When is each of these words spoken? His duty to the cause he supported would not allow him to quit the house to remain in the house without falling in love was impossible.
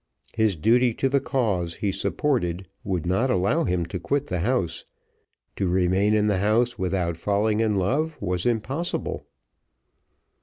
His 0.33 0.55
duty 0.55 0.95
to 0.95 1.09
the 1.09 1.19
cause 1.19 1.75
he 1.75 1.91
supported 1.91 2.65
would 2.83 3.05
not 3.05 3.29
allow 3.29 3.65
him 3.65 3.85
to 3.85 3.99
quit 3.99 4.25
the 4.25 4.39
house 4.39 4.83
to 5.57 5.69
remain 5.69 6.15
in 6.15 6.25
the 6.25 6.39
house 6.39 6.79
without 6.79 7.17
falling 7.17 7.59
in 7.59 7.75
love 7.75 8.19
was 8.19 8.47
impossible. 8.47 9.27